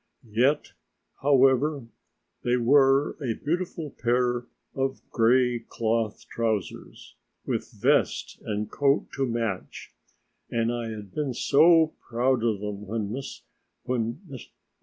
Yet, 0.31 0.73
however, 1.21 1.85
they 2.43 2.57
were 2.57 3.17
a 3.21 3.35
beautiful 3.35 3.91
pair 3.91 4.47
of 4.73 4.99
gray 5.11 5.59
cloth 5.59 6.25
trousers, 6.27 7.13
with 7.45 7.71
vest 7.71 8.41
and 8.43 8.71
coat 8.71 9.09
to 9.17 9.27
match, 9.27 9.93
and 10.49 10.73
I 10.73 10.87
had 10.89 11.13
been 11.13 11.35
so 11.35 11.93
proud 12.09 12.43
of 12.43 12.61
them 12.61 12.87
when 12.87 13.15
M. 13.87 14.37